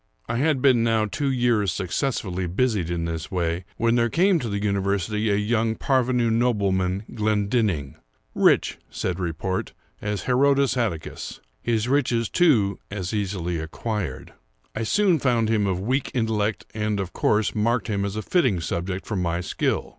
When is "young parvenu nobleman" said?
5.35-7.05